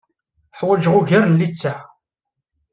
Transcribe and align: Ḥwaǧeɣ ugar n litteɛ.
Ḥwaǧeɣ 0.59 0.93
ugar 0.99 1.23
n 1.25 1.37
litteɛ. 1.39 1.77